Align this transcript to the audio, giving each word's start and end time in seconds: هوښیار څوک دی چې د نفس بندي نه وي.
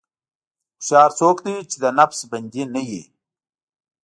هوښیار 0.79 1.09
څوک 1.19 1.37
دی 1.45 1.55
چې 1.69 1.77
د 1.83 1.85
نفس 1.99 2.19
بندي 2.31 2.63
نه 2.73 2.81
وي. 2.87 3.03